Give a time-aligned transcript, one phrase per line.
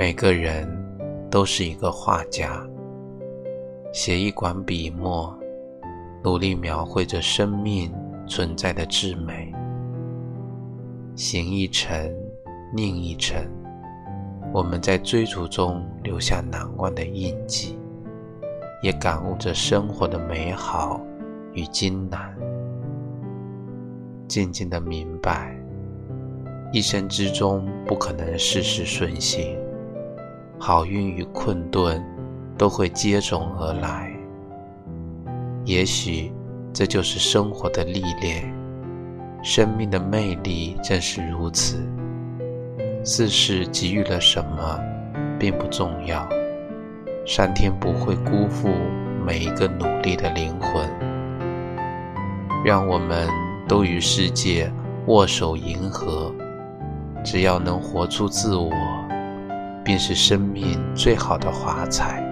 [0.00, 0.66] 每个人
[1.30, 2.66] 都是一个画家，
[3.92, 5.38] 写一管笔墨，
[6.24, 7.92] 努力描绘着生命
[8.26, 9.52] 存在的至美。
[11.14, 12.10] 行一程，
[12.74, 13.46] 宁一程，
[14.54, 17.78] 我们在追逐中留下难忘的印记，
[18.82, 20.98] 也感悟着生活的美好
[21.52, 22.34] 与艰难。
[24.26, 25.54] 渐渐的明白，
[26.72, 29.58] 一生之中不可能事事顺心，
[30.62, 32.04] 好运与困顿
[32.58, 34.12] 都会接踵而来。
[35.64, 36.30] 也许
[36.70, 38.44] 这就是生活的历练。
[39.42, 41.82] 生命的魅力正是如此。
[43.02, 44.78] 世事给予了什么，
[45.38, 46.28] 并不重要。
[47.24, 48.68] 上天不会辜负
[49.24, 50.86] 每一个努力的灵魂。
[52.62, 53.26] 让我们
[53.66, 54.70] 都与世界
[55.06, 56.30] 握手言和。
[57.24, 58.70] 只要能活出自我，
[59.90, 62.29] 便是生命最好的华彩。